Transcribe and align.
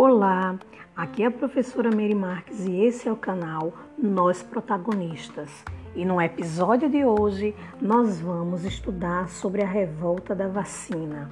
Olá, 0.00 0.56
aqui 0.94 1.24
é 1.24 1.26
a 1.26 1.30
professora 1.30 1.90
Mary 1.90 2.14
Marques 2.14 2.64
e 2.64 2.84
esse 2.84 3.08
é 3.08 3.12
o 3.12 3.16
canal 3.16 3.72
Nós 4.00 4.44
Protagonistas. 4.44 5.50
E 5.92 6.04
no 6.04 6.22
episódio 6.22 6.88
de 6.88 7.04
hoje 7.04 7.52
nós 7.80 8.20
vamos 8.20 8.64
estudar 8.64 9.28
sobre 9.28 9.60
a 9.60 9.66
revolta 9.66 10.36
da 10.36 10.46
vacina. 10.46 11.28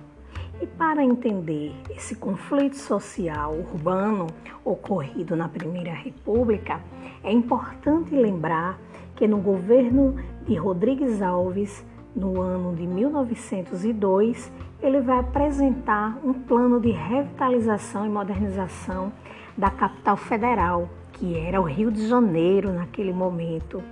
E 0.61 0.66
para 0.66 1.00
entender 1.05 1.77
esse 1.91 2.16
conflito 2.16 2.77
social 2.77 3.55
urbano 3.55 4.27
ocorrido 4.64 5.37
na 5.37 5.48
Primeira 5.48 5.93
República, 5.93 6.80
é 7.23 7.30
importante 7.30 8.17
lembrar 8.17 8.80
que 9.14 9.29
no 9.29 9.39
governo 9.39 10.17
de 10.45 10.57
Rodrigues 10.57 11.23
Alves, 11.23 11.87
no 12.17 12.41
ano 12.41 12.75
de 12.75 12.87
1902, 12.87 14.50
ele 14.82 15.00
vai 15.03 15.18
apresentar 15.18 16.18
um 16.25 16.32
plano 16.32 16.81
de 16.81 16.90
revitalização 16.90 18.07
e 18.07 18.09
modernização 18.09 19.13
da 19.57 19.71
capital 19.71 20.17
federal, 20.17 20.89
que 21.13 21.39
era 21.39 21.61
o 21.61 21.64
Rio 21.64 21.93
de 21.93 22.09
Janeiro 22.09 22.73
naquele 22.73 23.13
momento. 23.13 23.82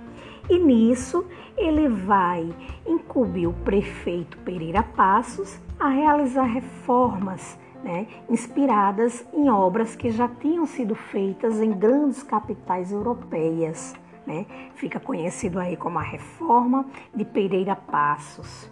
E 0.49 0.57
nisso 0.57 1.25
ele 1.55 1.87
vai 1.87 2.49
incumbir 2.85 3.47
o 3.47 3.53
prefeito 3.53 4.37
Pereira 4.39 4.81
Passos 4.83 5.59
a 5.79 5.89
realizar 5.89 6.45
reformas 6.45 7.57
né, 7.83 8.07
inspiradas 8.27 9.23
em 9.31 9.49
obras 9.49 9.95
que 9.95 10.09
já 10.09 10.27
tinham 10.27 10.65
sido 10.65 10.95
feitas 10.95 11.61
em 11.61 11.71
grandes 11.71 12.23
capitais 12.23 12.91
europeias. 12.91 13.93
Né? 14.25 14.45
Fica 14.75 14.99
conhecido 14.99 15.59
aí 15.59 15.77
como 15.77 15.99
a 15.99 16.01
Reforma 16.01 16.85
de 17.13 17.23
Pereira 17.23 17.75
Passos. 17.75 18.71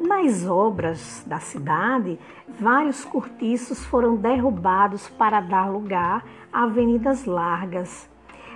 Nas 0.00 0.46
obras 0.46 1.22
da 1.26 1.38
cidade, 1.38 2.18
vários 2.48 3.04
cortiços 3.04 3.84
foram 3.84 4.16
derrubados 4.16 5.10
para 5.10 5.42
dar 5.42 5.70
lugar 5.70 6.24
a 6.50 6.62
avenidas 6.62 7.26
largas. 7.26 8.08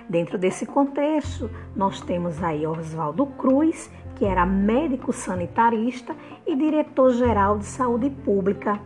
Dentro 0.09 0.39
desse 0.39 0.65
contexto, 0.65 1.49
nós 1.75 2.01
temos 2.01 2.41
aí 2.41 2.65
Oswaldo 2.65 3.27
Cruz, 3.27 3.91
que 4.15 4.25
era 4.25 4.45
médico 4.45 5.13
sanitarista 5.13 6.15
e 6.47 6.55
diretor-geral 6.55 7.59
de 7.59 7.65
saúde 7.65 8.09
pública. 8.09 8.79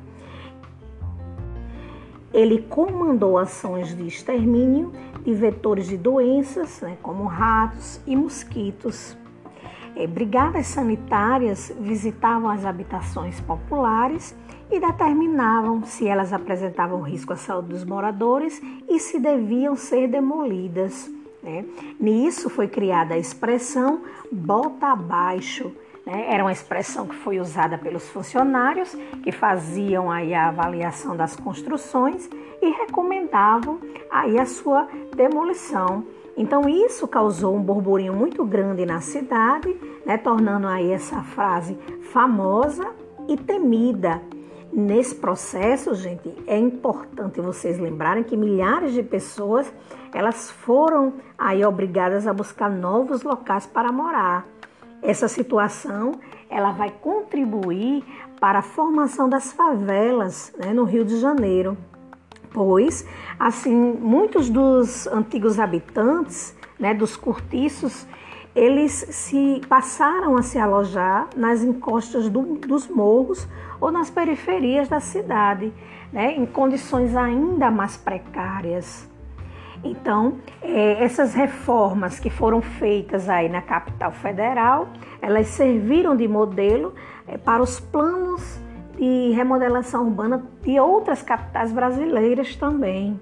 Ele 2.33 2.61
comandou 2.61 3.37
ações 3.37 3.95
de 3.95 4.05
extermínio 4.07 4.91
de 5.23 5.33
vetores 5.33 5.87
de 5.87 5.97
doenças, 5.97 6.81
né, 6.81 6.97
como 7.01 7.25
ratos 7.25 7.99
e 8.05 8.15
mosquitos. 8.15 9.17
É, 9.95 10.05
brigadas 10.07 10.67
sanitárias 10.67 11.73
visitavam 11.79 12.49
as 12.49 12.65
habitações 12.65 13.41
populares 13.41 14.35
e 14.71 14.79
determinavam 14.79 15.83
se 15.83 16.07
elas 16.07 16.31
apresentavam 16.31 17.01
risco 17.01 17.33
à 17.33 17.35
saúde 17.35 17.69
dos 17.69 17.83
moradores 17.83 18.61
e 18.87 18.99
se 18.99 19.19
deviam 19.19 19.75
ser 19.75 20.07
demolidas. 20.07 21.11
Né? 21.41 21.65
Nisso 21.99 22.49
foi 22.49 22.67
criada 22.67 23.15
a 23.15 23.17
expressão 23.17 24.01
bota 24.31 24.87
abaixo. 24.87 25.71
Né? 26.09 26.25
Era 26.33 26.43
uma 26.43 26.51
expressão 26.51 27.07
que 27.07 27.15
foi 27.15 27.39
usada 27.39 27.77
pelos 27.77 28.09
funcionários 28.09 28.95
que 29.23 29.31
faziam 29.31 30.09
aí 30.09 30.33
a 30.33 30.47
avaliação 30.47 31.15
das 31.15 31.35
construções 31.35 32.27
e 32.61 32.69
recomendavam 32.71 33.79
aí 34.09 34.39
a 34.39 34.45
sua 34.45 34.87
demolição. 35.15 36.03
Então 36.35 36.67
isso 36.67 37.07
causou 37.07 37.55
um 37.55 37.61
burburinho 37.61 38.13
muito 38.13 38.43
grande 38.43 38.85
na 38.85 39.01
cidade, 39.01 39.75
né, 40.05 40.17
tornando 40.17 40.67
aí 40.67 40.91
essa 40.91 41.21
frase 41.21 41.77
famosa 42.11 42.87
e 43.27 43.37
temida. 43.37 44.21
Nesse 44.71 45.15
processo, 45.15 45.93
gente, 45.95 46.33
é 46.47 46.57
importante 46.57 47.41
vocês 47.41 47.77
lembrarem 47.77 48.23
que 48.23 48.37
milhares 48.37 48.93
de 48.93 49.03
pessoas 49.03 49.71
elas 50.13 50.49
foram 50.49 51.13
aí 51.37 51.63
obrigadas 51.65 52.25
a 52.25 52.33
buscar 52.33 52.69
novos 52.69 53.23
locais 53.23 53.65
para 53.65 53.91
morar. 53.91 54.45
Essa 55.01 55.27
situação 55.27 56.19
ela 56.49 56.71
vai 56.71 56.89
contribuir 56.89 58.03
para 58.39 58.59
a 58.59 58.63
formação 58.63 59.29
das 59.29 59.51
favelas 59.51 60.53
né, 60.57 60.73
no 60.73 60.83
Rio 60.83 61.05
de 61.05 61.17
Janeiro 61.19 61.77
pois 62.53 63.05
assim 63.37 63.75
muitos 63.75 64.49
dos 64.49 65.07
antigos 65.07 65.59
habitantes, 65.59 66.55
né, 66.79 66.93
dos 66.93 67.15
cortiços, 67.15 68.07
eles 68.55 68.91
se 68.91 69.61
passaram 69.69 70.35
a 70.35 70.41
se 70.41 70.57
alojar 70.57 71.27
nas 71.35 71.63
encostas 71.63 72.27
do, 72.29 72.41
dos 72.55 72.87
morros 72.87 73.47
ou 73.79 73.91
nas 73.91 74.09
periferias 74.09 74.89
da 74.89 74.99
cidade, 74.99 75.71
né, 76.11 76.33
em 76.33 76.45
condições 76.45 77.15
ainda 77.15 77.69
mais 77.69 77.95
precárias. 77.95 79.07
Então, 79.83 80.37
é, 80.61 81.03
essas 81.03 81.33
reformas 81.33 82.19
que 82.19 82.29
foram 82.29 82.61
feitas 82.61 83.29
aí 83.29 83.47
na 83.47 83.61
capital 83.61 84.11
federal, 84.11 84.89
elas 85.21 85.47
serviram 85.47 86.15
de 86.15 86.27
modelo 86.27 86.93
é, 87.27 87.37
para 87.37 87.61
os 87.63 87.79
planos 87.79 88.59
de 88.97 89.31
remodelação 89.31 90.05
urbana 90.05 90.43
de 90.61 90.77
outras 90.79 91.21
capitais 91.21 91.71
brasileiras 91.71 92.55
também. 92.57 93.19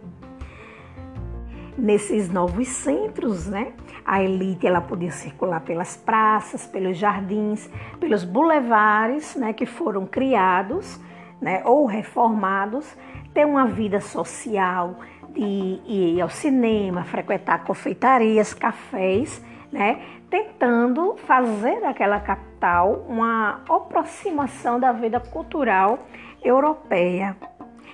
Nesses 1.77 2.31
novos 2.31 2.67
centros, 2.69 3.45
né, 3.45 3.73
a 4.03 4.23
elite 4.23 4.65
ela 4.65 4.81
podia 4.81 5.11
circular 5.11 5.59
pelas 5.59 5.95
praças, 5.95 6.65
pelos 6.65 6.97
jardins, 6.97 7.69
pelos 7.99 8.23
bulevares, 8.23 9.35
né, 9.35 9.53
que 9.53 9.67
foram 9.67 10.07
criados, 10.07 10.99
né, 11.39 11.61
ou 11.63 11.85
reformados, 11.85 12.97
ter 13.31 13.45
uma 13.45 13.67
vida 13.67 14.01
social, 14.01 14.95
de 15.37 16.15
ir 16.15 16.21
ao 16.21 16.29
cinema, 16.29 17.03
frequentar 17.03 17.63
confeitarias, 17.63 18.53
cafés, 18.53 19.41
né, 19.71 20.01
tentando 20.29 21.15
fazer 21.25 21.81
daquela 21.81 22.19
capital 22.19 23.05
uma 23.07 23.61
aproximação 23.69 24.79
da 24.79 24.91
vida 24.91 25.19
cultural 25.19 25.99
europeia. 26.43 27.35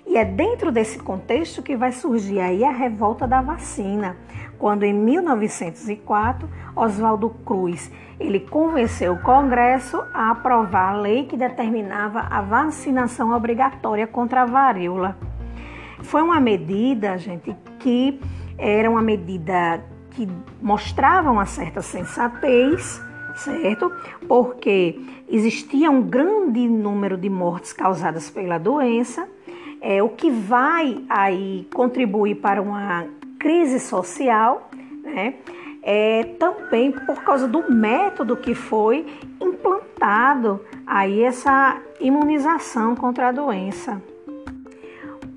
E 0.06 0.18
é 0.18 0.26
dentro 0.26 0.72
desse 0.72 1.00
contexto 1.00 1.62
que 1.62 1.76
vai 1.76 1.92
surgir 1.92 2.40
aí 2.40 2.64
a 2.64 2.72
revolta 2.72 3.28
da 3.28 3.42
vacina, 3.42 4.18
quando 4.58 4.84
em 4.84 4.94
1904 4.94 6.50
Oswaldo 6.76 7.30
Cruz 7.46 7.92
ele 8.20 8.40
convenceu 8.40 9.14
o 9.14 9.22
Congresso 9.22 10.04
a 10.14 10.32
aprovar 10.32 10.94
a 10.94 10.98
lei 10.98 11.26
que 11.26 11.36
determinava 11.36 12.20
a 12.30 12.42
vacinação 12.42 13.32
obrigatória 13.36 14.08
contra 14.08 14.44
a 14.44 14.46
varíola. 14.46 15.18
Foi 16.04 16.22
uma 16.22 16.40
medida, 16.40 17.18
gente, 17.18 17.56
que 17.80 18.20
era 18.58 18.90
uma 18.90 19.02
medida 19.02 19.84
que 20.12 20.28
mostravam 20.62 21.34
uma 21.34 21.46
certa 21.46 21.82
sensatez, 21.82 23.02
certo? 23.36 23.92
Porque 24.28 25.00
existia 25.28 25.90
um 25.90 26.02
grande 26.02 26.68
número 26.68 27.18
de 27.18 27.30
mortes 27.30 27.74
causadas 27.74 28.30
pela 28.30 28.58
doença, 28.58 29.28
é, 29.82 30.04
o 30.04 30.10
que 30.10 30.30
vai 30.30 31.04
aí 31.10 31.68
contribuir 31.74 32.36
para 32.36 32.62
uma 32.62 33.06
crise 33.40 33.80
social, 33.80 34.70
né? 35.04 35.36
É, 35.86 36.24
também 36.40 36.94
por 36.94 37.24
causa 37.24 37.46
do 37.46 37.70
método 37.70 38.38
que 38.38 38.56
foi 38.56 39.06
implantado 39.42 40.62
aí 40.88 41.24
essa 41.24 41.82
imunização 42.00 42.96
contra 42.96 43.28
a 43.28 43.32
doença 43.34 44.02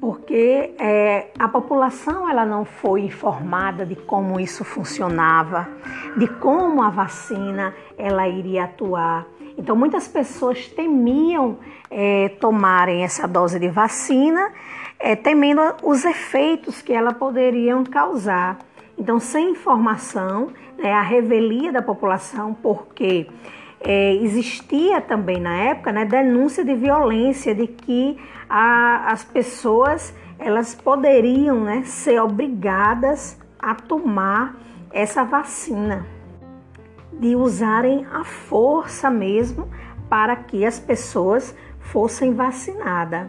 porque 0.06 0.72
é, 0.78 1.30
a 1.36 1.48
população 1.48 2.30
ela 2.30 2.46
não 2.46 2.64
foi 2.64 3.00
informada 3.00 3.84
de 3.84 3.96
como 3.96 4.38
isso 4.38 4.64
funcionava, 4.64 5.68
de 6.16 6.28
como 6.28 6.80
a 6.80 6.90
vacina 6.90 7.74
ela 7.98 8.28
iria 8.28 8.66
atuar. 8.66 9.26
Então 9.58 9.74
muitas 9.74 10.06
pessoas 10.06 10.68
temiam 10.68 11.58
é, 11.90 12.28
tomarem 12.40 13.02
essa 13.02 13.26
dose 13.26 13.58
de 13.58 13.68
vacina, 13.68 14.52
é, 14.96 15.16
temendo 15.16 15.60
os 15.82 16.04
efeitos 16.04 16.80
que 16.80 16.92
ela 16.92 17.12
poderiam 17.12 17.82
causar. 17.82 18.58
Então 18.96 19.18
sem 19.18 19.50
informação, 19.50 20.50
né, 20.78 20.92
a 20.92 21.02
revelia 21.02 21.72
da 21.72 21.82
população, 21.82 22.54
porque 22.54 23.26
é, 23.80 24.14
existia 24.14 25.00
também 25.00 25.40
na 25.40 25.56
época 25.56 25.90
né, 25.90 26.04
denúncia 26.04 26.64
de 26.64 26.76
violência, 26.76 27.52
de 27.52 27.66
que 27.66 28.16
a, 28.48 29.10
as 29.12 29.24
pessoas 29.24 30.14
elas 30.38 30.74
poderiam 30.74 31.60
né, 31.60 31.82
ser 31.84 32.20
obrigadas 32.20 33.38
a 33.58 33.74
tomar 33.74 34.56
essa 34.92 35.24
vacina, 35.24 36.06
de 37.12 37.34
usarem 37.34 38.06
a 38.12 38.24
força 38.24 39.10
mesmo 39.10 39.68
para 40.08 40.36
que 40.36 40.64
as 40.64 40.78
pessoas 40.78 41.56
fossem 41.80 42.34
vacinadas. 42.34 43.28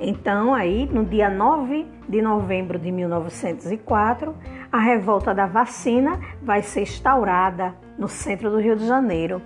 Então, 0.00 0.54
aí, 0.54 0.88
no 0.90 1.04
dia 1.04 1.28
9 1.28 1.86
de 2.08 2.22
novembro 2.22 2.78
de 2.78 2.90
1904, 2.90 4.34
a 4.72 4.78
revolta 4.78 5.34
da 5.34 5.44
vacina 5.44 6.18
vai 6.42 6.62
ser 6.62 6.82
instaurada 6.82 7.74
no 7.98 8.08
centro 8.08 8.50
do 8.50 8.58
Rio 8.58 8.76
de 8.76 8.86
Janeiro. 8.86 9.42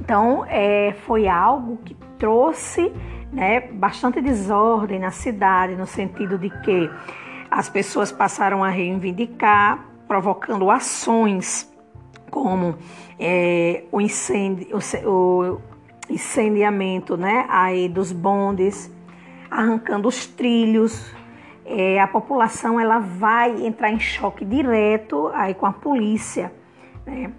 Então, 0.00 0.44
é, 0.48 0.94
foi 1.06 1.26
algo 1.26 1.78
que 1.84 1.96
trouxe 2.18 2.92
né, 3.32 3.60
bastante 3.60 4.20
desordem 4.20 4.98
na 4.98 5.10
cidade, 5.10 5.74
no 5.74 5.86
sentido 5.86 6.38
de 6.38 6.50
que 6.60 6.90
as 7.50 7.68
pessoas 7.68 8.10
passaram 8.12 8.62
a 8.62 8.68
reivindicar, 8.68 9.86
provocando 10.06 10.70
ações 10.70 11.72
como 12.30 12.76
é, 13.18 13.84
o, 13.90 14.00
incêndio, 14.00 14.78
o, 15.04 15.58
incendiamento 16.08 17.16
né, 17.16 17.46
aí 17.48 17.88
dos 17.88 18.12
bondes, 18.12 18.92
arrancando 19.50 20.08
os 20.08 20.26
trilhos. 20.26 21.14
É, 21.64 22.00
a 22.00 22.06
população 22.06 22.78
ela 22.78 22.98
vai 23.00 23.66
entrar 23.66 23.90
em 23.90 23.98
choque 23.98 24.44
direto 24.44 25.28
aí 25.34 25.54
com 25.54 25.66
a 25.66 25.72
polícia. 25.72 26.52
Né? 27.04 27.32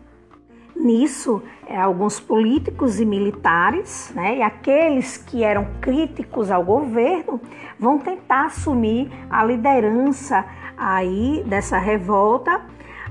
Nisso, 0.80 1.42
é, 1.68 1.80
alguns 1.80 2.20
políticos 2.20 3.00
e 3.00 3.06
militares, 3.06 4.12
né, 4.16 4.38
e 4.38 4.42
aqueles 4.42 5.18
que 5.18 5.44
eram 5.44 5.68
críticos 5.82 6.52
ao 6.52 6.64
governo, 6.64 7.42
vão 7.80 7.98
tentar 7.98 8.46
assumir 8.46 9.12
a 9.30 9.44
liderança 9.44 10.46
aí 10.78 11.44
dessa 11.48 11.78
revolta, 11.78 12.62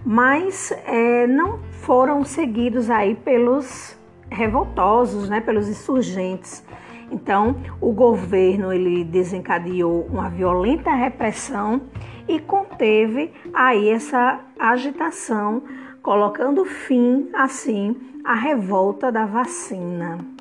mas 0.05 0.73
é, 0.87 1.27
não 1.27 1.59
foram 1.81 2.25
seguidos 2.25 2.89
aí 2.89 3.15
pelos 3.15 3.99
revoltosos, 4.31 5.29
né, 5.29 5.41
pelos 5.41 5.69
insurgentes. 5.69 6.65
Então, 7.11 7.57
o 7.81 7.93
governo 7.93 8.73
ele 8.73 9.05
desencadeou 9.05 10.07
uma 10.11 10.29
violenta 10.29 10.93
repressão 10.93 11.83
e 12.29 12.39
conteve 12.41 13.33
aí 13.55 13.89
essa 13.89 14.41
agitação 14.59 15.63
colocando 16.07 16.65
fim, 16.65 17.29
assim, 17.35 17.97
à 18.25 18.33
revolta 18.33 19.11
da 19.11 19.27
vacina. 19.27 20.36